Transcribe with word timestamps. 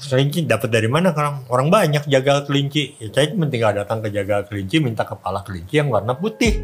kelinci 0.00 0.48
dapat 0.48 0.72
dari 0.72 0.88
mana 0.88 1.12
orang 1.12 1.44
orang 1.52 1.68
banyak 1.68 2.08
jaga 2.08 2.48
kelinci. 2.48 2.96
Ya, 2.96 3.12
saya 3.12 3.36
cuma 3.36 3.44
tinggal 3.52 3.76
datang 3.76 4.00
ke 4.00 4.08
jaga 4.08 4.48
kelinci 4.48 4.80
minta 4.80 5.04
kepala 5.04 5.44
kelinci 5.44 5.76
yang 5.76 5.92
warna 5.92 6.16
putih. 6.16 6.56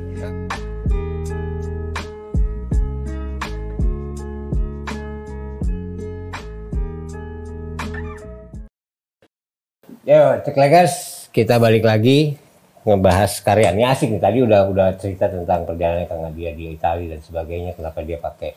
Yo, 10.07 10.39
Ceklekers, 10.47 11.27
kita 11.35 11.59
balik 11.59 11.83
lagi 11.83 12.39
ngebahas 12.87 13.43
karyanya. 13.43 13.91
Asik 13.91 14.15
nih. 14.15 14.23
Tadi 14.23 14.39
udah 14.39 14.71
udah 14.71 14.89
cerita 14.97 15.27
tentang 15.27 15.67
perjalanan 15.67 16.07
Kang 16.07 16.31
dia 16.31 16.55
di 16.55 16.71
Italia 16.71 17.19
dan 17.19 17.21
sebagainya, 17.21 17.75
kenapa 17.75 18.07
dia 18.07 18.23
pakai 18.23 18.55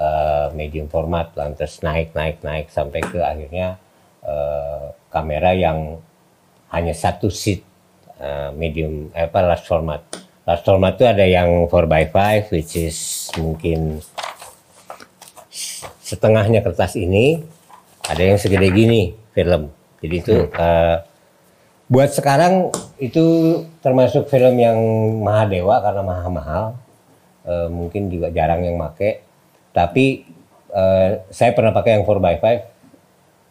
uh, 0.00 0.48
medium 0.56 0.88
format, 0.88 1.36
lantas 1.36 1.84
naik 1.84 2.16
naik 2.16 2.40
naik 2.40 2.72
sampai 2.72 3.04
ke 3.04 3.20
akhirnya 3.20 3.76
uh, 4.26 4.92
kamera 5.08 5.54
yang 5.54 6.02
hanya 6.74 6.92
satu 6.92 7.30
seat 7.30 7.62
uh, 8.18 8.50
medium 8.52 9.14
eh, 9.14 9.30
apa 9.30 9.40
large 9.40 9.64
format. 9.64 10.02
Large 10.46 10.62
format 10.66 10.92
itu 10.98 11.04
ada 11.06 11.24
yang 11.26 11.70
4x5 11.70 12.18
which 12.52 12.74
is 12.76 12.98
mungkin 13.38 14.02
setengahnya 16.02 16.62
kertas 16.62 16.94
ini, 16.94 17.42
ada 18.06 18.22
yang 18.22 18.38
segede 18.38 18.70
gini 18.70 19.14
film. 19.34 19.70
Jadi 20.02 20.14
itu 20.22 20.36
hmm. 20.36 20.54
uh, 20.54 20.96
buat 21.86 22.10
sekarang 22.10 22.70
itu 22.98 23.24
termasuk 23.82 24.26
film 24.26 24.58
yang 24.58 24.78
Mahadewa 25.22 25.82
karena 25.82 26.02
mahal-mahal. 26.02 26.64
Uh, 27.46 27.70
mungkin 27.70 28.10
juga 28.10 28.34
jarang 28.34 28.66
yang 28.66 28.74
make. 28.74 29.22
Tapi 29.70 30.26
uh, 30.74 31.22
saya 31.30 31.54
pernah 31.54 31.70
pakai 31.70 31.94
yang 31.94 32.02
4x5 32.02 32.75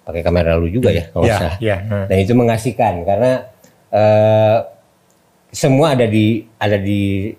pakai 0.06 0.22
kamera 0.22 0.54
lu 0.56 0.70
juga 0.70 0.94
ya 0.94 1.10
kalau 1.10 1.26
yeah, 1.26 1.58
yeah. 1.58 1.80
Dan 2.06 2.18
itu 2.22 2.38
mengasihkan 2.38 3.02
karena 3.02 3.50
uh, 3.90 4.58
semua 5.50 5.98
ada 5.98 6.06
di 6.06 6.46
ada 6.62 6.78
di 6.78 7.34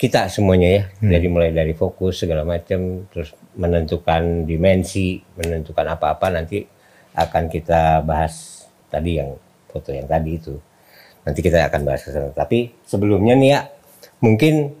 kita 0.00 0.28
semuanya 0.32 0.68
ya. 0.68 0.82
Hmm. 1.00 1.10
Dari 1.12 1.26
mulai 1.28 1.50
dari 1.52 1.72
fokus 1.76 2.24
segala 2.24 2.44
macam 2.44 3.08
terus 3.08 3.32
menentukan 3.56 4.44
dimensi, 4.44 5.20
menentukan 5.36 5.96
apa-apa 5.96 6.32
nanti 6.32 6.64
akan 7.16 7.52
kita 7.52 8.00
bahas 8.04 8.64
tadi 8.88 9.20
yang 9.20 9.36
foto 9.68 9.92
yang 9.92 10.08
tadi 10.08 10.40
itu. 10.40 10.56
Nanti 11.24 11.40
kita 11.44 11.68
akan 11.68 11.80
bahas 11.84 12.00
ke 12.00 12.10
sana. 12.16 12.32
Tapi 12.32 12.72
sebelumnya 12.84 13.36
nih 13.36 13.50
ya, 13.52 13.60
mungkin 14.24 14.72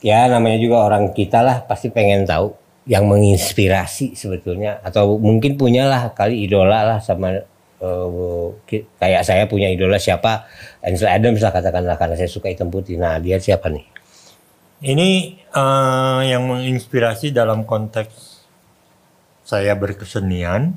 ya 0.00 0.24
namanya 0.32 0.56
juga 0.56 0.88
orang 0.88 1.12
kita 1.12 1.44
lah 1.44 1.60
pasti 1.68 1.92
pengen 1.92 2.24
tahu 2.24 2.56
yang 2.90 3.06
menginspirasi 3.06 4.18
sebetulnya 4.18 4.82
atau 4.82 5.14
mungkin 5.14 5.54
punyalah 5.54 6.10
kali 6.10 6.42
idola 6.42 6.82
lah 6.82 6.98
sama 6.98 7.38
uh, 7.78 8.50
kayak 8.98 9.22
saya 9.22 9.46
punya 9.46 9.70
idola 9.70 9.94
siapa 9.94 10.50
Ansel 10.82 11.06
Adams 11.06 11.38
lah 11.38 11.54
katakanlah 11.54 11.94
karena 11.94 12.18
saya 12.18 12.26
suka 12.26 12.50
hitam 12.50 12.66
putih. 12.66 12.98
Nah 12.98 13.22
dia 13.22 13.38
siapa 13.38 13.70
nih? 13.70 13.86
Ini 14.82 15.08
uh, 15.54 16.26
yang 16.26 16.50
menginspirasi 16.50 17.30
dalam 17.30 17.62
konteks 17.62 18.42
saya 19.46 19.78
berkesenian 19.78 20.74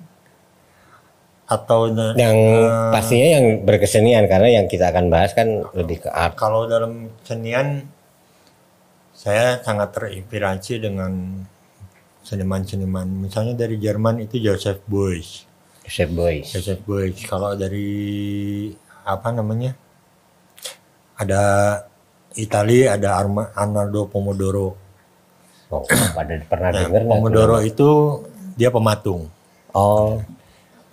atau 1.49 1.89
yang 2.13 2.37
uh, 2.61 2.93
pastinya 2.93 3.41
yang 3.41 3.45
berkesenian 3.65 4.29
karena 4.29 4.61
yang 4.61 4.65
kita 4.69 4.93
akan 4.93 5.09
bahas 5.09 5.33
kan 5.33 5.65
lebih 5.73 6.05
ke 6.05 6.09
art. 6.13 6.37
Kalau 6.37 6.69
dalam 6.69 7.09
kesenian 7.25 7.89
saya 9.17 9.57
sangat 9.65 9.97
terinspirasi 9.97 10.77
dengan 10.77 11.41
seniman-seniman 12.23 13.05
misalnya 13.27 13.53
dari 13.53 13.75
Jerman 13.77 14.23
itu 14.23 14.39
Joseph 14.39 14.81
Beuys. 14.87 15.43
Joseph 15.83 16.11
Beuys. 16.15 16.47
Joseph 16.47 16.81
Beuys. 16.87 17.19
Kalau 17.27 17.53
dari 17.59 17.91
apa 19.03 19.29
namanya? 19.35 19.75
Ada 21.19 21.43
Italia 22.39 22.97
ada 22.97 23.21
Arnaldo 23.53 24.07
Pomodoro. 24.09 24.79
Oh, 25.69 25.83
pada 26.17 26.33
pernah 26.47 26.71
nah, 26.71 26.79
dengar 26.87 27.03
Pomodoro 27.05 27.59
itu 27.61 27.89
dia 28.55 28.71
pematung. 28.71 29.27
Oh. 29.75 30.23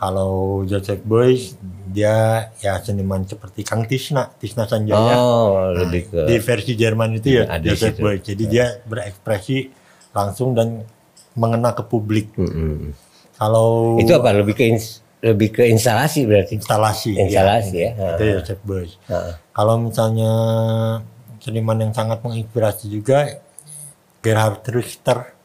Kalau 0.00 0.64
Joseph 0.64 1.04
Beuys 1.04 1.60
dia 1.92 2.48
ya 2.56 2.80
seniman 2.80 3.20
seperti 3.28 3.60
Kang 3.68 3.84
Tisna, 3.84 4.32
Tisna 4.40 4.64
Sanjaya. 4.64 5.12
Oh, 5.20 5.76
nah, 5.76 5.84
lebih 5.84 6.08
ke 6.08 6.20
di 6.24 6.40
versi 6.40 6.72
Jerman 6.72 7.20
itu 7.20 7.36
ya 7.36 7.60
Joseph 7.60 8.00
Beuys. 8.00 8.24
Jadi 8.24 8.44
ya. 8.48 8.50
dia 8.50 8.66
berekspresi 8.88 9.68
langsung 10.16 10.56
dan 10.56 10.80
mengena 11.40 11.72
ke 11.72 11.82
publik. 11.88 12.28
Mm 12.36 12.50
-hmm. 12.52 12.92
Kalau 13.40 13.96
itu 13.96 14.12
apa 14.12 14.36
lebih 14.36 14.52
ke 14.52 14.68
ins 14.68 15.00
lebih 15.20 15.52
ke 15.52 15.68
instalasi 15.68 16.24
berarti 16.24 16.56
instalasi 16.56 17.12
instalasi 17.12 17.76
ya, 17.76 17.90
ya. 18.16 18.40
itu 18.40 18.56
Beuys. 18.64 18.96
Kalau 19.52 19.76
misalnya 19.80 20.32
seniman 21.40 21.76
yang 21.80 21.92
sangat 21.92 22.20
menginspirasi 22.20 22.88
juga 22.88 23.40
Gerhard 24.20 24.64
Richter 24.68 25.40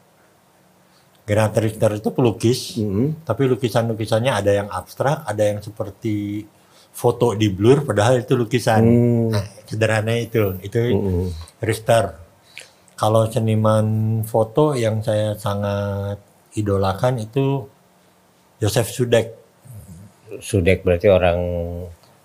Gerhard 1.26 1.58
Richter 1.58 1.90
itu 1.98 2.08
pelukis, 2.14 2.78
mm 2.78 2.86
-hmm. 2.86 3.06
tapi 3.26 3.50
lukisan-lukisannya 3.50 4.30
ada 4.30 4.52
yang 4.62 4.70
abstrak, 4.70 5.26
ada 5.26 5.42
yang 5.42 5.58
seperti 5.58 6.46
foto 6.94 7.34
di 7.34 7.50
blur, 7.50 7.82
padahal 7.82 8.22
itu 8.22 8.38
lukisan. 8.38 8.82
Mm. 8.86 9.26
Nah, 9.34 9.44
sederhana 9.66 10.14
itu, 10.14 10.54
itu 10.62 10.78
mm 10.78 10.94
-hmm. 11.02 11.26
Richter. 11.66 12.25
Kalau 12.96 13.28
seniman 13.28 14.20
foto 14.24 14.72
yang 14.72 15.04
saya 15.04 15.36
sangat 15.36 16.16
idolakan 16.56 17.20
itu 17.20 17.68
Joseph 18.56 18.88
Sudek. 18.88 19.36
Sudek 20.40 20.80
berarti 20.80 21.12
orang 21.12 21.40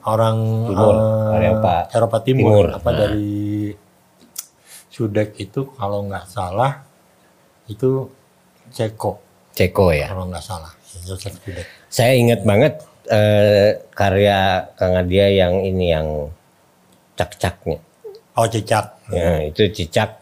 orang 0.07 0.37
timur, 0.71 0.95
uh, 0.95 1.35
Eropa, 1.35 1.75
Eropa 1.91 2.17
Timur, 2.23 2.41
timur. 2.47 2.65
apa 2.71 2.89
nah. 2.89 2.97
dari 3.03 3.75
Sudek 4.87 5.35
itu 5.43 5.75
kalau 5.75 6.07
nggak 6.07 6.25
salah 6.31 6.87
itu 7.67 8.07
Ceko. 8.71 9.19
Ceko 9.51 9.91
ya. 9.91 10.07
Kalau 10.07 10.31
nggak 10.31 10.43
salah. 10.43 10.71
Joseph 11.03 11.35
Saya 11.91 12.15
ingat 12.15 12.47
banget 12.47 12.79
uh, 13.11 13.75
karya 13.91 14.71
Kang 14.79 14.95
Adia 14.95 15.27
yang 15.27 15.59
ini 15.67 15.91
yang 15.91 16.31
cak-caknya. 17.19 17.79
Oh 18.39 18.47
cicak. 18.47 18.95
Ya, 19.11 19.43
itu 19.43 19.67
cicak 19.67 20.20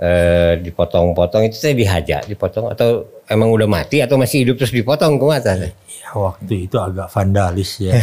uh, 0.00 0.56
dipotong-potong 0.58 1.50
itu 1.50 1.56
saya 1.58 1.74
dihajar 1.76 2.22
dipotong 2.24 2.70
atau 2.72 3.22
emang 3.28 3.50
udah 3.50 3.68
mati 3.68 4.00
atau 4.00 4.16
masih 4.16 4.46
hidup 4.46 4.62
terus 4.62 4.74
dipotong 4.74 5.18
ke 5.18 5.24
mata? 5.26 5.52
Ya, 5.58 6.10
waktu 6.14 6.70
itu 6.70 6.76
agak 6.78 7.10
vandalis 7.10 7.82
ya, 7.82 7.98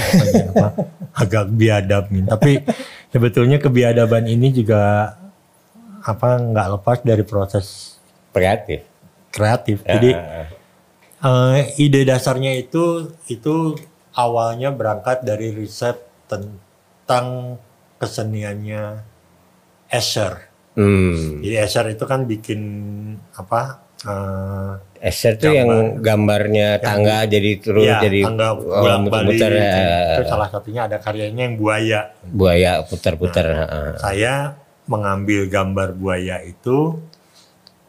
agak 1.21 1.51
biadab 1.55 2.11
nih. 2.11 2.23
Tapi 2.27 2.51
sebetulnya 3.09 3.57
kebiadaban 3.57 4.27
ini 4.27 4.53
juga 4.53 5.13
apa 6.01 6.41
nggak 6.41 6.67
lepas 6.79 6.97
dari 7.05 7.21
proses 7.21 7.97
kreatif 8.33 8.91
kreatif. 9.31 9.81
Ya. 9.87 9.97
Jadi 9.97 10.09
uh, 11.23 11.57
ide 11.79 12.03
dasarnya 12.03 12.53
itu 12.59 13.15
itu 13.31 13.79
awalnya 14.13 14.69
berangkat 14.75 15.23
dari 15.23 15.55
riset 15.55 15.97
tentang 16.27 17.57
keseniannya 17.97 19.07
Escher. 19.87 20.50
Hmm. 20.75 21.43
Jadi 21.43 21.55
Escher 21.59 21.85
itu 21.91 22.03
kan 22.07 22.23
bikin 22.23 22.61
apa? 23.35 23.83
Uh, 24.01 24.81
Escher 24.97 25.37
itu 25.37 25.51
yang 25.51 26.01
gambarnya 26.01 26.79
yang, 26.79 26.85
tangga 26.85 27.27
jadi 27.29 27.51
terus 27.61 27.85
ya, 27.85 28.01
jadi 28.01 28.25
tangga 28.25 28.55
oh, 28.55 28.97
muter-muter. 29.03 29.51
Itu 29.51 30.23
salah 30.31 30.49
satunya 30.49 30.87
ada 30.87 30.97
karyanya 30.97 31.43
yang 31.51 31.55
buaya. 31.59 31.99
Buaya 32.25 32.81
putar-putar. 32.87 33.45
Nah, 33.45 33.99
saya 33.99 34.55
mengambil 34.89 35.45
gambar 35.51 35.93
buaya 35.93 36.41
itu 36.41 36.97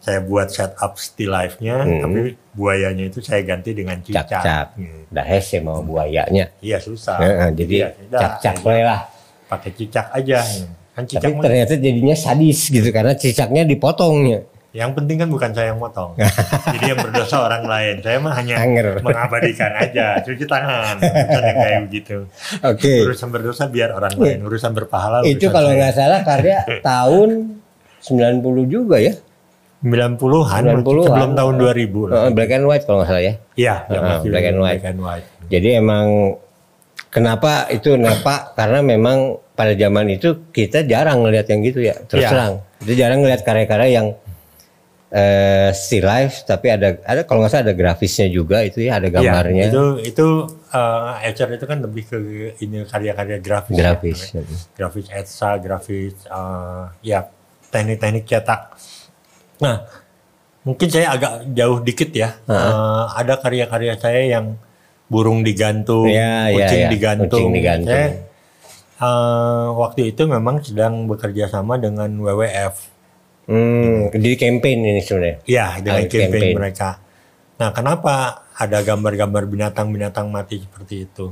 saya 0.02 0.18
buat 0.18 0.50
setup 0.50 0.98
still 0.98 1.30
life-nya, 1.30 1.86
hmm. 1.86 2.00
tapi 2.02 2.20
buayanya 2.58 3.06
itu 3.06 3.22
saya 3.22 3.46
ganti 3.46 3.70
dengan 3.70 4.02
cicak. 4.02 4.26
Cak-cak. 4.26 4.66
Hmm. 4.74 5.06
Dah 5.06 5.22
hese 5.22 5.62
mau 5.62 5.78
buayanya. 5.78 6.50
Iya 6.58 6.82
susah. 6.82 7.22
Nah, 7.22 7.54
jadi 7.54 7.86
ya, 7.86 7.88
cak-cak 8.10 8.66
boleh 8.66 8.82
lah. 8.82 9.06
Pakai 9.46 9.70
cicak 9.70 10.10
aja. 10.10 10.42
Kan 10.92 11.08
cicak 11.08 11.24
tapi 11.24 11.40
ternyata 11.40 11.74
jadinya 11.80 12.16
sadis 12.16 12.68
gitu 12.68 12.88
karena 12.92 13.16
cicaknya 13.16 13.64
dipotongnya. 13.64 14.44
Yang 14.72 14.90
penting 14.96 15.16
kan 15.20 15.28
bukan 15.28 15.50
saya 15.52 15.76
yang 15.76 15.80
potong. 15.80 16.16
Jadi 16.16 16.84
yang 16.96 17.00
berdosa 17.04 17.44
orang 17.44 17.64
lain. 17.68 17.94
Saya 18.00 18.16
mah 18.24 18.32
hanya 18.40 18.56
Anger. 18.56 19.04
mengabadikan 19.04 19.68
aja, 19.76 20.16
cuci 20.24 20.48
tangan, 20.48 20.96
bukan 20.96 21.42
yang 21.44 21.58
kayak 21.60 21.80
begitu. 21.92 22.16
Oke. 22.64 22.80
Okay. 22.80 22.98
Urusan 23.04 23.28
berdosa 23.28 23.68
biar 23.68 23.92
orang 23.92 24.16
lain, 24.16 24.40
urusan 24.48 24.72
berpahala. 24.72 25.28
Itu 25.28 25.52
kalau 25.52 25.76
nggak 25.76 25.92
salah 25.92 26.24
karya 26.24 26.64
tahun 26.88 27.60
90 28.00 28.72
juga 28.72 28.96
ya. 28.96 29.12
90-an, 29.84 30.62
90 30.80 31.08
sebelum 31.10 31.30
tahun 31.36 31.54
2000 31.58 32.08
lah. 32.08 32.18
Black 32.32 32.52
and 32.54 32.64
white 32.64 32.84
kalau 32.88 32.96
nggak 33.02 33.10
salah 33.12 33.22
ya. 33.22 33.34
Iya, 33.58 33.74
uh, 33.92 34.20
black 34.24 34.46
and 34.48 34.58
white. 34.62 34.80
Black 34.80 34.88
and 34.88 35.00
white. 35.04 35.26
Jadi 35.52 35.68
emang 35.76 36.06
kenapa 37.12 37.68
itu 37.68 37.94
kenapa? 37.94 38.56
Karena 38.56 38.80
memang 38.80 39.36
pada 39.52 39.76
zaman 39.76 40.16
itu 40.16 40.48
kita 40.48 40.88
jarang 40.88 41.22
ngelihat 41.22 41.46
yang 41.52 41.60
gitu 41.60 41.84
ya, 41.84 41.94
terus 42.08 42.24
ya. 42.24 42.30
terang. 42.32 42.54
Itu 42.80 42.92
jarang 42.96 43.20
ngelihat 43.20 43.44
karya-karya 43.44 43.90
yang 44.00 44.08
eh 45.12 45.68
still 45.76 46.08
life 46.08 46.40
tapi 46.48 46.72
ada 46.72 46.96
ada 47.04 47.28
kalau 47.28 47.44
nggak 47.44 47.52
salah 47.52 47.68
ada 47.68 47.76
grafisnya 47.76 48.32
juga 48.32 48.64
itu 48.64 48.80
ya 48.80 48.96
ada 48.96 49.12
Iya, 49.12 49.20
gambarnya 49.20 49.68
itu 49.68 49.84
itu 50.08 50.26
uh, 50.72 51.20
Etcher 51.20 51.52
itu 51.52 51.68
kan 51.68 51.84
lebih 51.84 52.08
ke 52.08 52.16
ini 52.64 52.88
karya-karya 52.88 53.36
grafis. 53.44 53.76
ya. 53.76 53.92
grafis 53.92 54.20
grafis 54.72 55.06
Etsa, 55.12 55.60
grafis 55.60 56.16
uh, 56.32 56.88
ya 57.04 57.28
teknik-teknik 57.68 58.24
cetak. 58.24 58.72
Nah, 59.60 59.84
mungkin 60.64 60.88
saya 60.88 61.12
agak 61.12 61.44
jauh 61.56 61.84
dikit 61.84 62.08
ya. 62.16 62.36
Uh, 62.48 63.08
ada 63.12 63.36
karya-karya 63.36 63.96
saya 64.00 64.24
yang 64.28 64.56
burung 65.12 65.44
digantung, 65.44 66.08
Ya, 66.08 66.48
ya, 66.48 66.56
kucing 66.56 66.82
ya. 66.82 66.88
digantung. 66.88 67.28
Kucing 67.28 67.48
digantung. 67.52 67.92
Saya, 67.92 68.08
uh, 68.98 69.76
waktu 69.76 70.10
itu 70.10 70.24
memang 70.24 70.64
sedang 70.64 71.04
bekerja 71.04 71.46
sama 71.46 71.76
dengan 71.76 72.08
WWF. 72.16 72.88
hmm, 73.42 74.14
jadi 74.14 74.30
campaign 74.38 74.78
ini 74.86 75.00
sebenarnya 75.00 75.36
Ya, 75.44 75.66
dengan 75.76 75.98
Ah, 75.98 76.06
campaign, 76.06 76.30
campaign. 76.32 76.54
mereka. 76.56 76.88
Nah, 77.58 77.70
kenapa 77.70 78.14
ada 78.54 78.78
gambar-gambar 78.80 79.44
binatang-binatang 79.44 80.26
mati 80.26 80.58
seperti 80.58 81.04
itu? 81.04 81.26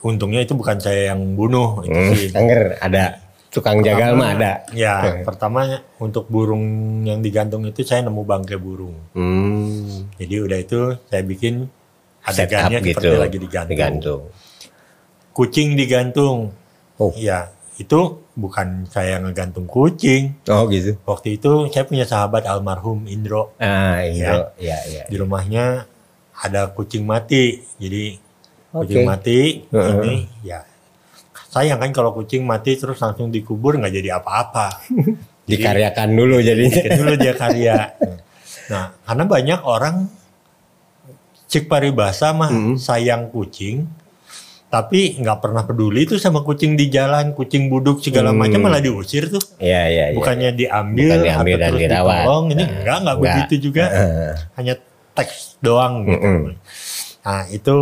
Untungnya 0.00 0.44
itu 0.44 0.52
bukan 0.52 0.76
saya 0.76 1.10
yang 1.10 1.32
bunuh, 1.32 1.80
itu 1.80 1.96
hmm, 1.96 2.12
sih 2.12 2.28
anger 2.36 2.76
ada 2.76 3.24
tukang 3.48 3.80
jagal 3.80 4.12
mah 4.12 4.34
ada 4.34 4.52
Ya, 4.74 5.22
pertama 5.24 5.64
untuk 5.96 6.28
burung 6.28 6.60
yang 7.00 7.22
digantung 7.22 7.64
itu 7.64 7.80
saya 7.80 8.04
nemu 8.04 8.20
bangkai 8.20 8.58
burung. 8.58 8.92
hmm, 9.14 10.12
Jadi 10.20 10.34
udah 10.36 10.58
itu 10.58 10.80
saya 11.08 11.22
bikin 11.24 11.70
set 12.32 12.48
up 12.54 12.68
adegannya 12.70 12.78
gitu 12.80 13.00
seperti 13.00 13.18
lagi 13.20 13.38
digantung. 13.38 13.70
digantung 13.72 14.20
Kucing 15.34 15.68
digantung. 15.74 16.54
Oh. 16.94 17.10
Ya, 17.18 17.50
itu 17.74 18.22
bukan 18.38 18.86
saya 18.86 19.18
ngegantung 19.18 19.66
kucing. 19.66 20.38
oh 20.46 20.70
gitu 20.70 20.94
Waktu 21.02 21.42
itu 21.42 21.66
saya 21.74 21.84
punya 21.86 22.06
sahabat 22.06 22.46
almarhum 22.46 23.06
Indro 23.10 23.54
ah 23.58 23.98
Indro 24.02 24.54
ya 24.58 24.78
ya, 24.86 25.04
di 25.10 25.16
rumahnya 25.18 25.86
ada 26.38 26.70
kucing 26.70 27.02
mati. 27.02 27.62
Jadi 27.78 28.18
kucing 28.70 29.02
Oke. 29.02 29.10
mati 29.10 29.38
Heeh. 29.70 29.90
ini 30.02 30.14
ya 30.46 30.62
sayang 31.54 31.78
kan 31.78 31.90
kalau 31.94 32.10
kucing 32.10 32.42
mati 32.42 32.74
terus 32.74 32.98
langsung 32.98 33.30
dikubur 33.30 33.78
nggak 33.78 33.94
jadi 33.94 34.18
apa-apa. 34.18 34.82
dikaryakan 35.50 36.08
dulu 36.14 36.42
jadinya 36.42 36.82
dulu 36.94 37.12
dia 37.18 37.34
karya. 37.34 37.78
Nah, 38.64 38.96
karena 39.04 39.28
banyak 39.28 39.60
orang 39.68 40.08
cik 41.46 41.64
paribasa 41.64 42.30
mah 42.30 42.48
sayang 42.74 43.28
kucing, 43.28 43.86
tapi 44.66 45.14
nggak 45.16 45.38
pernah 45.38 45.62
peduli 45.62 46.02
tuh 46.02 46.16
sama 46.16 46.40
kucing 46.40 46.74
di 46.74 46.88
jalan, 46.88 47.30
kucing 47.30 47.66
buduk 47.66 48.00
segala 48.00 48.30
macam 48.30 48.58
malah 48.58 48.78
diusir 48.78 49.28
tuh. 49.28 49.38
ya 49.56 49.86
ya 49.86 50.10
ya 50.10 50.14
Bukannya 50.14 50.50
diambil, 50.50 51.06
Bukan 51.06 51.18
diambil 51.22 51.54
atau 51.54 51.60
dan 51.60 51.70
terus 51.70 51.80
dirawat. 51.80 52.16
ditolong, 52.18 52.44
ini 52.46 52.54
Nah, 52.56 52.66
enggak 52.66 52.80
enggak 52.80 52.98
enggak. 52.98 53.16
begitu 53.22 53.54
juga. 53.62 53.84
Heeh. 53.86 54.32
Hanya 54.54 54.74
teks 55.12 55.34
doang 55.60 55.94
gitu. 56.02 56.18
Mm-mm. 56.18 56.40
Nah, 57.22 57.42
itu 57.48 57.76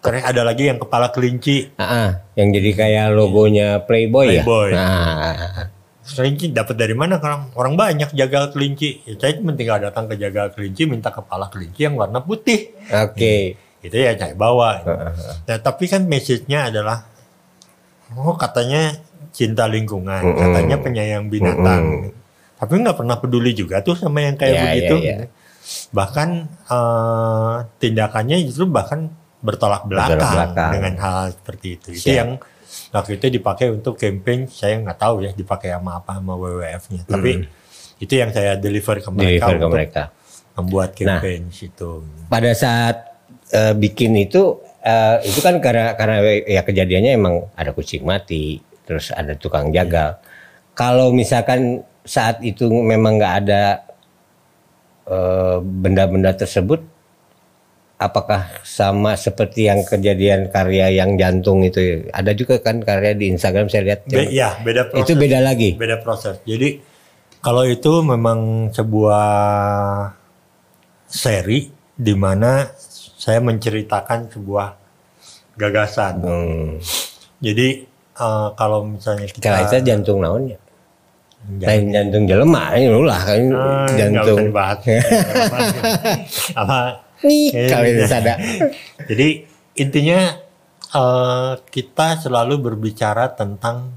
karena 0.00 0.20
ada 0.24 0.42
lagi 0.42 0.64
yang 0.64 0.76
kepala 0.76 1.08
kelinci. 1.08 1.70
Ah, 1.76 2.24
yang 2.34 2.50
jadi 2.50 2.70
kayak 2.74 3.06
logonya 3.12 3.84
Playboy, 3.84 4.40
Playboy. 4.40 4.72
ya. 4.72 4.82
Ah, 4.82 5.68
Kelinci 6.10 6.50
dapat 6.50 6.74
dari 6.74 6.92
mana? 6.92 7.18
Karena 7.18 7.46
orang 7.54 7.74
banyak 7.74 8.10
jagal 8.12 8.50
kelinci. 8.50 9.04
Ya, 9.04 9.14
saya 9.16 9.38
cuma 9.38 9.54
tinggal 9.54 9.78
datang 9.78 10.06
ke 10.06 10.14
jagal 10.14 10.50
kelinci 10.50 10.84
minta 10.84 11.08
kepala 11.08 11.46
kelinci 11.46 11.86
yang 11.86 11.94
warna 11.94 12.18
putih. 12.18 12.74
Oke. 12.90 13.54
Itu 13.80 13.96
ya 13.96 14.12
saya 14.14 14.34
bawa. 14.34 14.82
Nah, 15.46 15.58
tapi 15.58 15.86
kan 15.86 16.04
message-nya 16.04 16.68
adalah 16.68 17.06
oh 18.12 18.34
katanya 18.34 18.98
cinta 19.30 19.64
lingkungan, 19.64 20.20
katanya 20.34 20.76
penyayang 20.76 21.30
binatang. 21.30 22.10
Tapi 22.58 22.72
nggak 22.76 22.98
pernah 22.98 23.16
peduli 23.16 23.54
juga 23.54 23.80
tuh 23.80 23.94
sama 23.94 24.20
yang 24.20 24.36
kayak 24.36 24.52
Ya, 24.52 24.62
begitu. 24.66 24.94
ya, 25.00 25.16
ya. 25.16 25.26
Bahkan 25.94 26.28
eh, 26.68 27.54
tindakannya 27.78 28.36
justru 28.44 28.66
bahkan 28.66 29.08
bertolak 29.40 29.88
belakang, 29.88 30.18
Bertolak 30.20 30.52
belakang. 30.52 30.70
dengan 30.76 30.94
hal 31.00 31.22
seperti 31.32 31.66
itu. 31.72 31.88
Itu 31.96 32.04
Siap. 32.04 32.16
yang 32.20 32.30
waktu 32.90 33.16
itu 33.16 33.26
dipakai 33.38 33.70
untuk 33.70 33.94
campaign 33.94 34.50
saya 34.50 34.78
nggak 34.82 34.98
tahu 34.98 35.22
ya 35.22 35.30
dipakai 35.30 35.74
sama 35.74 36.02
apa 36.02 36.18
sama 36.18 36.34
WWF-nya. 36.34 37.02
Tapi 37.06 37.30
itu 38.00 38.12
yang 38.16 38.30
saya 38.34 38.58
deliver 38.58 38.98
ke 38.98 39.10
mereka 39.12 39.46
Deliver 39.46 39.54
ke 39.54 39.58
untuk 39.62 39.72
mereka. 39.74 40.02
membuat 40.58 40.90
Nah. 40.92 41.18
campaign 41.22 41.42
situ. 41.54 42.02
Pada 42.26 42.50
saat 42.52 42.96
eh, 43.50 43.74
bikin 43.74 44.14
itu, 44.14 44.62
eh, 44.82 45.16
itu 45.26 45.42
kan 45.42 45.58
karena 45.58 45.94
karena 45.98 46.22
ya 46.46 46.62
kejadiannya 46.62 47.12
emang 47.18 47.34
ada 47.58 47.74
kucing 47.74 48.06
mati, 48.06 48.62
terus 48.86 49.10
ada 49.10 49.34
tukang 49.34 49.74
jagal. 49.74 50.18
Kalau 50.74 51.10
misalkan 51.10 51.82
saat 52.06 52.38
itu 52.46 52.70
memang 52.70 53.18
nggak 53.18 53.34
ada 53.46 53.62
eh, 55.10 55.58
benda-benda 55.62 56.30
tersebut, 56.34 56.82
apakah 58.00 58.48
sama 58.64 59.12
seperti 59.12 59.68
yang 59.68 59.84
kejadian 59.84 60.48
karya 60.48 60.88
yang 60.88 61.20
jantung 61.20 61.60
itu? 61.60 62.08
Ada 62.08 62.32
juga 62.32 62.56
kan 62.64 62.80
karya 62.80 63.12
di 63.12 63.28
Instagram 63.28 63.68
saya 63.68 63.92
lihat. 63.92 64.08
Be- 64.08 64.32
ya 64.32 64.56
beda 64.64 64.88
proses. 64.88 65.04
itu 65.04 65.12
beda 65.20 65.38
lagi. 65.44 65.76
beda 65.76 66.00
proses. 66.00 66.40
Jadi 66.48 66.80
kalau 67.44 67.68
itu 67.68 68.00
memang 68.00 68.72
sebuah 68.72 69.28
seri 71.04 71.68
di 71.92 72.14
mana 72.16 72.64
saya 73.20 73.44
menceritakan 73.44 74.32
sebuah 74.32 74.68
gagasan. 75.60 76.14
Hmm. 76.24 76.68
Jadi 77.44 77.84
eh, 78.16 78.48
kalau 78.56 78.88
misalnya 78.88 79.28
kita 79.28 79.44
Kalau 79.44 79.60
itu 79.68 79.76
jantung 79.84 80.18
naonnya? 80.24 80.56
Lain 81.40 81.88
jantung 81.88 82.28
jelema 82.28 82.76
ini 82.76 82.92
ulah 82.92 83.20
kan 83.24 83.40
Ah, 83.56 83.88
jantung. 83.96 84.40
dibahas. 84.52 84.84
Apa? 86.52 87.09
Itu 87.24 87.74
beda. 87.74 88.06
sada. 88.08 88.34
Jadi 89.10 89.44
intinya 89.76 90.36
eh, 90.94 91.52
kita 91.68 92.20
selalu 92.20 92.60
berbicara 92.60 93.32
tentang 93.32 93.92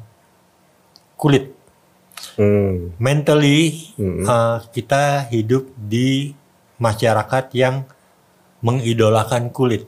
kulit. 1.18 1.64
Hmm. 2.34 2.96
mentally 2.98 3.94
uh, 4.00 4.58
kita 4.74 5.28
hidup 5.30 5.70
di 5.76 6.34
masyarakat 6.82 7.46
yang 7.54 7.86
mengidolakan 8.64 9.52
kulit. 9.52 9.86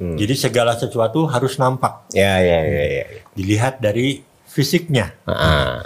Hmm. 0.00 0.16
Jadi 0.16 0.32
segala 0.32 0.74
sesuatu 0.80 1.28
harus 1.28 1.60
nampak, 1.60 2.08
Ya 2.16 2.40
ya 2.40 2.64
ya 2.64 2.84
ya. 2.88 3.04
dilihat 3.36 3.84
dari 3.84 4.24
fisiknya. 4.48 5.12
Ah, 5.28 5.84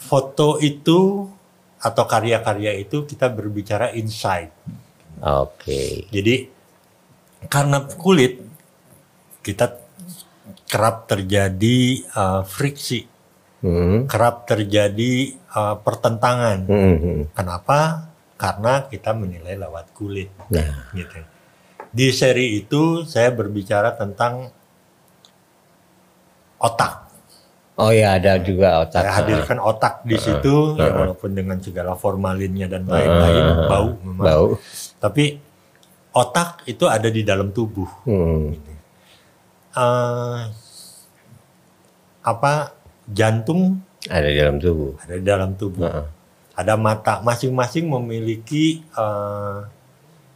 Foto 0.00 0.56
itu 0.58 1.28
atau 1.76 2.04
karya-karya 2.08 2.80
itu 2.80 3.04
kita 3.04 3.28
berbicara 3.28 3.92
inside. 3.92 4.50
Oke. 5.22 6.10
Jadi 6.12 6.48
karena 7.46 7.84
kulit 7.96 8.42
kita 9.40 9.78
kerap 10.66 11.06
terjadi 11.06 12.02
uh, 12.14 12.42
friksi, 12.42 13.16
Hmm. 13.56 14.04
kerap 14.06 14.44
terjadi 14.46 15.32
uh, 15.56 15.80
pertentangan. 15.80 16.68
Hmm, 16.68 16.96
hmm. 17.00 17.20
Kenapa? 17.32 18.12
Karena 18.36 18.84
kita 18.86 19.16
menilai 19.16 19.56
lewat 19.56 19.96
kulit. 19.96 20.28
Nah, 20.52 20.92
Gitu. 20.92 21.18
Di 21.88 22.12
seri 22.12 22.60
itu 22.60 23.08
saya 23.08 23.32
berbicara 23.32 23.96
tentang 23.96 24.52
otak. 26.60 27.05
Oh 27.76 27.90
ya 27.90 28.16
ada 28.16 28.36
juga 28.38 28.82
otak. 28.82 29.00
Saya 29.00 29.12
hadirkan 29.16 29.58
otak 29.58 29.94
di 30.02 30.16
situ, 30.16 30.74
ya 30.74 30.88
walaupun 30.90 31.30
dengan 31.30 31.58
segala 31.58 31.92
formalinnya 31.94 32.66
dan 32.66 32.84
lain-lain, 32.84 33.42
Ah, 33.44 33.68
bau 33.68 33.88
memang. 34.00 34.24
Bau. 34.24 34.46
Tapi 34.96 35.24
otak 36.10 36.64
itu 36.64 36.84
ada 36.86 37.06
di 37.06 37.22
dalam 37.22 37.50
tubuh. 37.50 37.88
Hmm. 38.04 38.56
Eh, 39.72 40.40
apa 42.22 42.52
jantung 43.06 43.84
Ada 44.06 44.26
di 44.26 44.36
dalam 44.36 44.56
tubuh. 44.56 44.92
ada 44.98 45.14
di 45.14 45.24
dalam 45.24 45.50
tubuh. 45.54 45.84
Heeh. 45.84 46.06
Ada 46.56 46.74
mata, 46.74 47.20
masing-masing 47.20 47.84
memiliki 47.84 48.80
eh, 48.88 49.58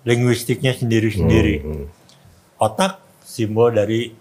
linguistiknya 0.04 0.72
sendiri-sendiri. 0.72 1.56
Hmm. 1.60 1.86
Otak 2.58 3.00
simbol 3.24 3.72
dari 3.72 4.12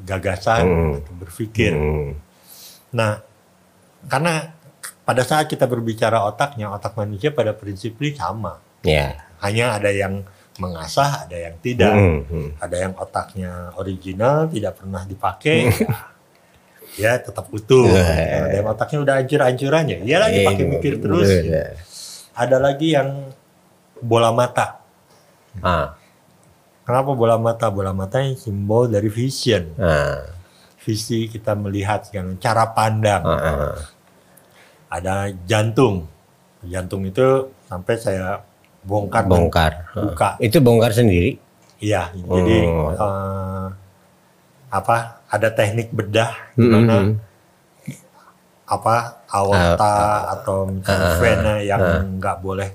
gagasan 0.00 0.62
Hmm. 0.62 0.92
atau 0.96 1.14
berpikir. 1.18 1.72
Hmm. 1.74 2.14
Nah, 2.90 3.22
karena 4.06 4.54
pada 5.02 5.22
saat 5.22 5.46
kita 5.46 5.64
berbicara 5.64 6.22
otaknya, 6.22 6.70
otak 6.70 6.94
manusia 6.94 7.30
pada 7.30 7.50
prinsipnya 7.52 8.14
sama. 8.16 8.58
Ya. 8.82 9.26
Hanya 9.38 9.76
ada 9.76 9.90
yang 9.90 10.22
mengasah, 10.56 11.24
ada 11.24 11.36
yang 11.36 11.56
tidak. 11.58 11.92
Hmm, 11.92 12.20
hmm. 12.24 12.48
Ada 12.58 12.76
yang 12.76 12.92
otaknya 12.94 13.52
original, 13.74 14.46
tidak 14.46 14.76
pernah 14.76 15.02
dipakai. 15.04 15.58
ya, 15.72 15.96
ya 17.02 17.12
tetap 17.16 17.48
utuh. 17.48 17.88
Wah. 17.88 18.46
Ada 18.50 18.56
yang 18.60 18.68
otaknya 18.68 18.98
udah 19.00 19.14
hancur-hancuran 19.20 19.84
ya, 19.88 19.98
dia 20.00 20.18
lagi 20.20 20.38
pakai 20.44 20.64
Eh, 20.64 20.68
mikir 20.68 20.94
terus. 21.00 21.28
iya. 21.30 21.64
Ada 22.34 22.56
lagi 22.56 22.92
yang 22.92 23.30
bola 24.00 24.32
mata. 24.32 24.80
Ah, 25.60 25.96
Kenapa 26.80 27.14
bola 27.14 27.38
mata? 27.38 27.70
Bola 27.70 27.94
mata 27.94 28.18
yang 28.18 28.34
simbol 28.34 28.90
dari 28.90 29.06
vision. 29.06 29.70
ah, 29.78 30.26
Visi 30.80 31.26
kita 31.26 31.52
melihat 31.54 32.02
segala 32.02 32.32
cara 32.36 32.64
pandang. 32.68 33.22
ah, 33.22 33.36
ah. 33.36 33.74
Ada 34.88 35.14
jantung. 35.44 36.08
jantung 36.60 37.00
itu 37.02 37.24
sampai 37.64 37.94
saya 37.96 38.44
bongkar 38.82 39.24
Bongkar. 39.24 39.72
buka. 39.94 40.28
Itu 40.38 40.60
bongkar 40.60 40.92
sendiri. 40.92 41.40
Iya, 41.78 42.12
jadi 42.12 42.58
eh, 42.68 43.66
apa? 44.68 44.96
Ada 45.26 45.48
teknik 45.50 45.88
bedah 45.90 46.32
di 46.52 46.66
mana 46.66 46.96
Mhm. 47.00 47.12
apa 48.66 48.96
aorta 49.26 49.94
atau 50.30 50.68
misalnya 50.68 51.10
vena 51.16 51.54
yang 51.58 51.82
nggak 52.18 52.36
boleh, 52.38 52.68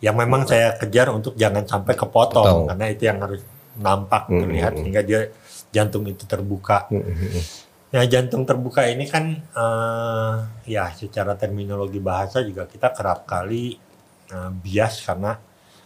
yang 0.00 0.14
memang 0.14 0.42
saya 0.42 0.74
kejar 0.74 1.06
untuk 1.08 1.34
jangan 1.34 1.62
sampai 1.62 1.94
kepotong 1.94 2.42
Potong. 2.42 2.60
karena 2.66 2.86
itu 2.88 3.02
yang 3.04 3.18
harus 3.20 3.42
nampak 3.76 4.26
terlihat 4.26 4.72
sehingga 4.74 5.02
dia 5.02 5.20
jantung 5.76 6.08
itu 6.08 6.24
terbuka. 6.24 6.88
Ya 7.92 8.02
jantung 8.08 8.48
terbuka 8.48 8.88
ini 8.88 9.04
kan 9.04 9.24
eh, 9.36 10.34
ya 10.66 10.88
secara 10.90 11.36
terminologi 11.36 12.00
bahasa 12.00 12.40
juga 12.40 12.64
kita 12.64 12.96
kerap 12.96 13.28
kali 13.28 13.76
eh, 14.32 14.50
bias 14.52 15.04
karena 15.04 15.36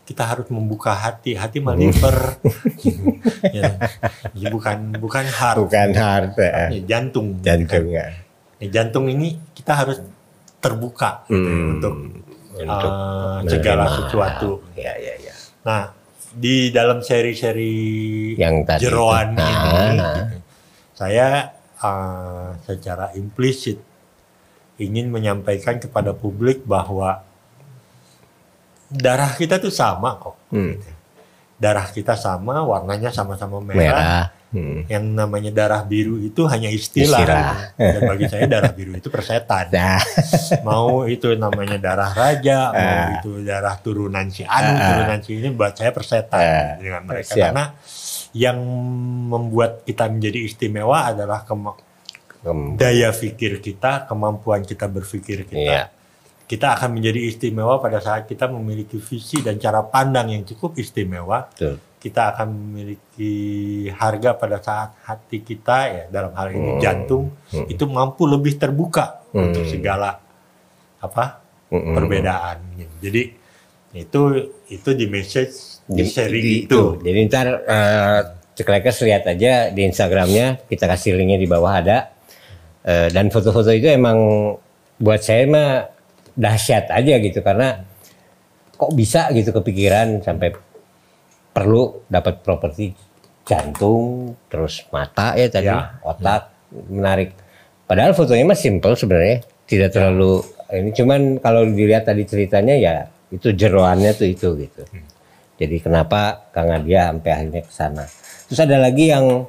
kita 0.01 0.27
harus 0.27 0.51
membuka 0.51 0.91
hati, 0.91 1.39
hati 1.39 1.63
mah 1.63 1.79
liver, 1.79 2.35
ya, 3.55 3.79
Ya, 4.35 4.51
bukan 4.51 4.91
bukan 4.99 5.23
heart, 5.23 5.63
Bukan 5.63 5.95
harta. 5.95 6.67
Ya, 6.75 6.83
jantung. 6.83 7.39
Jantung 7.47 7.87
ya. 7.87 8.11
Ya, 8.59 8.67
jantung 8.75 9.07
ini 9.07 9.39
kita 9.55 9.71
harus 9.71 10.03
terbuka 10.59 11.23
gitu 11.31 11.39
ya, 11.39 11.55
Hmm. 11.55 11.71
untuk, 11.79 11.95
Untuk 12.59 12.91
eh, 12.91 13.39
segala 13.55 13.85
sesuatu. 13.87 14.51
Ya, 14.75 14.99
ya, 14.99 15.15
ya. 15.23 15.35
Nah, 15.63 15.95
di 16.31 16.71
dalam 16.71 17.03
seri-seri 17.03 18.35
Yang 18.39 18.57
tadi 18.67 18.83
jeroan 18.87 19.35
itu. 19.35 19.43
ini, 19.43 19.51
Ah. 19.51 20.15
gitu, 20.17 20.37
saya 20.95 21.27
uh, 21.79 22.55
secara 22.63 23.11
implisit 23.15 23.81
ingin 24.77 25.11
menyampaikan 25.11 25.77
kepada 25.77 26.15
publik 26.15 26.63
bahwa 26.65 27.21
darah 28.89 29.33
kita 29.35 29.59
tuh 29.59 29.71
sama 29.71 30.17
kok. 30.19 30.37
Hmm. 30.51 30.75
gitu. 30.75 30.91
Darah 31.61 31.85
kita 31.87 32.17
sama, 32.17 32.65
warnanya 32.65 33.13
sama-sama 33.13 33.61
merah. 33.61 33.77
Merah. 33.77 34.25
Hmm. 34.51 34.83
Yang 34.91 35.05
namanya 35.15 35.51
darah 35.55 35.87
biru 35.87 36.19
itu 36.19 36.43
hanya 36.51 36.67
istilah. 36.67 37.23
Istilah. 37.23 37.55
Dan 37.79 38.01
bagi 38.03 38.27
saya 38.27 38.51
darah 38.51 38.75
biru 38.75 38.99
itu 38.99 39.07
persetan. 39.07 39.71
Nah, 39.79 40.03
mau 40.67 41.07
itu 41.07 41.31
namanya 41.39 41.79
darah 41.79 42.11
raja, 42.11 42.75
mau 42.75 42.83
Ah. 42.83 43.09
itu 43.23 43.31
darah 43.47 43.79
turunan 43.79 44.27
si 44.27 44.43
Anu, 44.43 44.75
Ah. 44.75 44.83
turunan 44.91 45.19
si 45.23 45.39
ini 45.39 45.55
buat 45.55 45.79
saya 45.79 45.95
persetan 45.95 46.43
Ah. 46.43 46.69
dengan 46.83 47.03
mereka 47.07 47.31
Siap. 47.39 47.45
karena 47.47 47.65
yang 48.35 48.59
membuat 49.31 49.87
kita 49.87 50.11
menjadi 50.11 50.43
istimewa 50.43 51.15
adalah 51.15 51.47
daya 52.75 53.15
pikir 53.15 53.63
kita, 53.63 54.11
kemampuan 54.11 54.67
kita 54.67 54.91
berpikir 54.91 55.47
kita. 55.47 55.61
Iya. 55.61 55.83
Kita 56.51 56.75
akan 56.75 56.99
menjadi 56.99 57.31
istimewa 57.31 57.79
pada 57.79 58.03
saat 58.03 58.27
kita 58.27 58.51
memiliki 58.51 58.99
visi 58.99 59.39
dan 59.39 59.63
cara 59.63 59.87
pandang 59.87 60.35
yang 60.35 60.43
cukup 60.43 60.75
istimewa. 60.75 61.47
betul. 61.55 61.79
Kita 62.01 62.33
akan 62.33 62.49
memiliki 62.49 63.35
harga 63.93 64.33
pada 64.33 64.57
saat 64.65 64.97
hati 65.05 65.45
kita 65.45 65.79
ya 65.93 66.05
dalam 66.09 66.33
hal 66.33 66.49
ini 66.49 66.81
jantung 66.81 67.29
itu 67.53 67.85
mampu 67.85 68.25
lebih 68.25 68.57
terbuka 68.57 69.21
untuk 69.37 69.69
segala 69.69 70.17
apa 71.05 71.45
Mm-mm. 71.69 71.93
perbedaan. 71.93 72.57
gitu. 72.81 72.95
Jadi 73.05 73.23
itu 74.01 74.21
itu 74.73 74.91
di 74.97 75.07
message 75.13 75.85
di, 75.85 76.09
seri 76.09 76.41
di- 76.41 76.59
itu. 76.65 76.97
Jadi 77.05 77.19
ntar 77.29 77.47
uh, 77.53 78.21
Ceklekers 78.57 79.01
lihat 79.05 79.25
aja 79.25 79.73
di 79.73 79.89
Instagramnya, 79.89 80.69
kita 80.69 80.85
kasih 80.85 81.17
linknya 81.17 81.41
di 81.41 81.49
bawah 81.49 81.81
ada. 81.81 82.13
Eh, 82.81 83.09
dan 83.13 83.29
foto-foto 83.29 83.69
itu 83.77 83.89
emang 83.93 84.17
buat 84.97 85.21
saya 85.21 85.45
mah 85.49 85.85
dahsyat 86.33 86.89
aja 86.89 87.21
gitu 87.21 87.45
karena 87.45 87.85
kok 88.73 88.93
bisa 88.97 89.29
gitu 89.37 89.53
kepikiran 89.53 90.25
sampai 90.25 90.57
perlu 91.61 92.09
dapat 92.09 92.41
properti 92.41 92.97
jantung 93.45 94.33
terus 94.49 94.89
mata 94.89 95.37
ya 95.37 95.53
tadi 95.53 95.69
Ya. 95.69 96.01
otak 96.01 96.49
menarik. 96.89 97.37
Padahal 97.85 98.17
fotonya 98.17 98.49
mah 98.49 98.57
simple 98.57 98.97
sebenarnya 98.97 99.45
tidak 99.69 99.93
terlalu 99.93 100.41
ini 100.73 100.95
cuman 100.95 101.21
kalau 101.43 101.67
dilihat 101.69 102.09
tadi 102.09 102.25
ceritanya 102.25 102.79
ya 102.79 102.95
itu 103.29 103.53
jeroannya 103.53 104.17
tuh 104.17 104.29
itu 104.31 104.49
gitu. 104.57 104.83
Jadi 105.61 105.77
kenapa 105.83 106.49
Kang 106.55 106.73
Adia 106.73 107.13
sampai 107.13 107.31
akhirnya 107.37 107.61
ke 107.67 107.73
sana. 107.75 108.05
Terus 108.49 108.61
ada 108.65 108.81
lagi 108.81 109.13
yang 109.13 109.45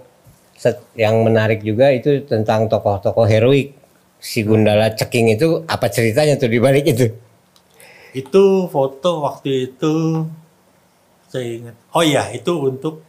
yang 0.97 1.15
menarik 1.23 1.63
juga 1.63 1.93
itu 1.93 2.25
tentang 2.27 2.67
tokoh-tokoh 2.67 3.23
heroik. 3.25 3.77
Si 4.21 4.45
Gundala 4.45 4.93
Ceking 4.93 5.33
itu 5.33 5.65
apa 5.65 5.89
ceritanya 5.89 6.37
tuh 6.37 6.49
di 6.51 6.61
balik 6.61 6.85
itu? 6.85 7.09
Itu 8.13 8.67
foto 8.69 9.25
waktu 9.25 9.71
itu 9.73 10.25
saya 11.31 11.47
ingat. 11.47 11.75
Oh 11.95 12.03
iya, 12.03 12.27
itu 12.35 12.51
untuk 12.59 13.07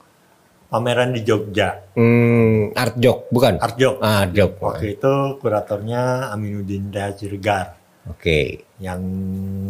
pameran 0.70 1.12
di 1.12 1.20
Jogja. 1.26 1.82
hmm, 1.98 2.72
art 2.72 2.96
jok 2.96 3.28
bukan? 3.28 3.60
Art 3.60 3.76
Jog. 3.76 4.00
ah, 4.00 4.24
art 4.24 4.32
oke 4.32 4.56
Waktu 4.62 4.96
itu 4.96 5.14
kuratornya 5.42 6.32
Aminuddin 6.32 6.88
Reha 6.88 7.12
Siregar 7.12 7.76
yang 8.80 9.02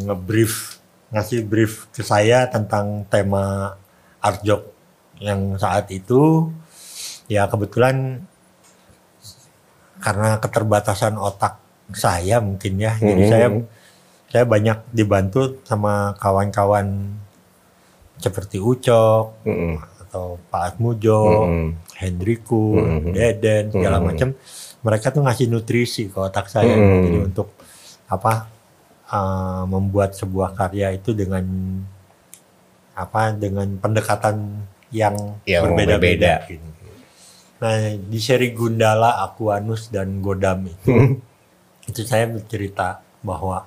ngebrief 0.06 0.78
ngasih 1.12 1.44
brief 1.44 1.92
ke 1.92 2.00
saya 2.00 2.48
tentang 2.48 3.04
tema 3.10 3.76
art 4.22 4.40
jog 4.46 4.72
yang 5.18 5.58
saat 5.58 5.90
itu. 5.92 6.48
Ya 7.26 7.50
kebetulan 7.50 8.24
karena 9.98 10.38
keterbatasan 10.38 11.18
otak 11.18 11.58
saya 11.92 12.38
mungkin 12.38 12.78
ya. 12.80 12.96
Jadi 12.96 13.22
saya 13.28 13.46
saya 14.32 14.44
banyak 14.48 14.78
dibantu 14.94 15.60
sama 15.68 16.16
kawan-kawan 16.16 17.18
seperti 18.22 18.62
Ucok 18.62 19.42
Mm-mm. 19.42 19.74
atau 20.06 20.38
Pak 20.48 20.62
Atmujo, 20.78 21.50
Hendriku, 21.98 22.78
Deden 23.10 23.74
segala 23.74 23.98
macam. 23.98 24.32
Mereka 24.82 25.10
tuh 25.10 25.22
ngasih 25.26 25.46
nutrisi 25.50 26.10
ke 26.10 26.18
otak 26.18 26.46
saya 26.46 26.74
jadi 26.74 27.26
untuk 27.26 27.54
apa 28.06 28.50
uh, 29.10 29.62
membuat 29.66 30.14
sebuah 30.14 30.54
karya 30.54 30.94
itu 30.94 31.14
dengan 31.14 31.42
apa 32.92 33.32
dengan 33.32 33.78
pendekatan 33.80 34.66
yang, 34.92 35.38
Yang 35.48 35.62
berbeda-beda 35.64 36.44
gitu. 36.44 36.66
Nah 37.62 37.94
di 37.94 38.18
seri 38.20 38.52
Gundala, 38.52 39.22
Aquanus 39.24 39.88
dan 39.88 40.20
Godam 40.20 40.66
itu 40.68 41.16
itu 41.90 42.00
saya 42.04 42.26
bercerita 42.28 43.00
bahwa 43.22 43.66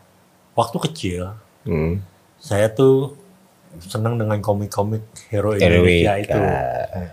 waktu 0.55 0.77
kecil 0.91 1.21
Hmm. 1.65 1.97
saya 2.38 2.69
tuh 2.69 3.17
senang 3.79 4.15
dengan 4.15 4.39
komik-komik 4.39 5.01
hero 5.27 5.53
Indonesia 5.53 6.13
itu. 6.15 6.36
ah. 6.36 7.12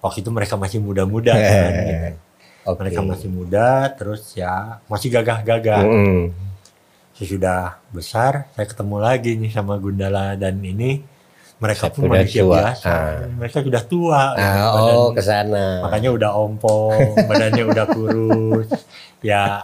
Waktu 0.00 0.20
itu 0.20 0.30
mereka 0.30 0.54
masih 0.54 0.78
muda-muda 0.78 1.32
kan. 1.32 1.70
gitu. 1.72 2.08
Oke. 2.64 2.78
Mereka 2.80 3.00
masih 3.02 3.28
muda, 3.28 3.68
terus 3.92 4.32
ya 4.32 4.80
masih 4.86 5.08
gagah-gagah. 5.10 5.84
Mm-mm. 5.84 6.32
Sesudah 7.12 7.78
besar, 7.88 8.50
saya 8.52 8.66
ketemu 8.66 8.96
lagi 8.98 9.36
nih 9.36 9.48
sama 9.48 9.76
Gundala 9.76 10.34
dan 10.34 10.58
ini 10.58 10.98
mereka 11.56 11.86
pun 11.86 12.04
Sudah 12.04 12.18
manusia 12.18 12.42
tua. 12.42 12.56
biasa. 12.58 12.88
Ah. 12.90 13.12
Mereka 13.30 13.58
sudah 13.62 13.82
tua. 13.84 14.22
Ah, 14.34 14.64
oh 14.74 15.08
ke 15.12 15.22
sana. 15.22 15.80
makanya 15.80 16.10
udah 16.10 16.30
ompong, 16.34 17.14
badannya 17.24 17.64
udah 17.64 17.86
kurus. 17.88 18.68
Ya 19.24 19.56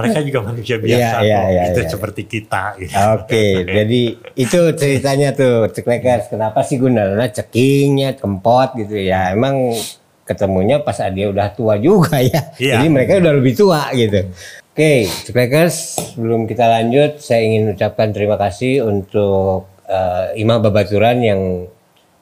mereka 0.00 0.18
juga 0.24 0.40
manusia 0.48 0.76
biasa 0.80 0.96
iya, 0.96 1.12
kok. 1.12 1.22
iya, 1.52 1.62
itu 1.68 1.80
iya. 1.84 1.90
seperti 1.92 2.22
kita. 2.24 2.64
gitu. 2.80 2.94
Oke, 3.20 3.44
jadi 3.68 4.02
itu 4.34 4.60
ceritanya 4.74 5.28
tuh 5.36 5.68
Ceklekers. 5.68 6.32
Kenapa 6.32 6.64
sih 6.64 6.80
Gundala 6.80 7.28
cekingnya, 7.28 8.16
kempot 8.16 8.74
gitu 8.80 8.96
ya. 8.96 9.36
Emang 9.36 9.76
ketemunya 10.24 10.78
pas 10.80 10.94
dia 11.10 11.26
udah 11.26 11.50
tua 11.52 11.74
juga 11.76 12.22
ya. 12.22 12.54
Iya. 12.56 12.80
Jadi 12.80 12.86
mereka 12.88 13.18
udah 13.18 13.32
lebih 13.34 13.52
tua 13.58 13.90
gitu. 13.92 14.30
Oke, 14.70 15.10
Ceklekers, 15.26 15.76
sebelum 16.14 16.46
kita 16.46 16.64
lanjut, 16.70 17.18
saya 17.18 17.42
ingin 17.42 17.74
ucapkan 17.74 18.14
terima 18.14 18.38
kasih 18.38 18.86
untuk 18.86 19.66
eh, 19.90 20.38
Imam 20.38 20.62
Babaturan 20.62 21.18
yang 21.20 21.66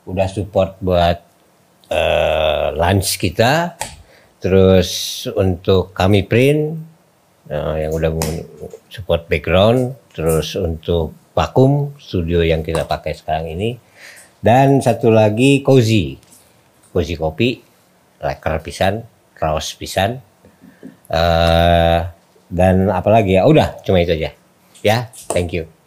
udah 0.08 0.28
support 0.32 0.80
buat 0.80 1.20
eh, 1.92 2.66
lunch 2.73 3.20
kita. 3.20 3.76
Terus 4.40 5.23
untuk 5.35 5.92
kami 5.92 6.25
print 6.25 6.88
eh, 7.49 7.75
yang 7.85 7.93
udah 7.97 8.11
support 8.93 9.26
background, 9.26 9.97
terus 10.12 10.55
untuk 10.57 11.17
vakum 11.33 11.97
studio 11.97 12.45
yang 12.45 12.61
kita 12.61 12.85
pakai 12.85 13.17
sekarang 13.17 13.49
ini, 13.52 13.81
dan 14.45 14.78
satu 14.78 15.09
lagi 15.11 15.64
cozy, 15.64 16.21
cozy 16.93 17.14
kopi, 17.19 17.59
leker 18.21 18.57
pisan, 18.61 19.02
raos 19.38 19.73
pisan, 19.75 20.21
eh 21.09 22.00
dan 22.49 22.88
apalagi 22.88 23.37
ya, 23.37 23.45
udah 23.45 23.76
cuma 23.85 24.00
itu 24.00 24.17
aja, 24.17 24.33
ya, 24.81 25.12
thank 25.28 25.52
you. 25.52 25.77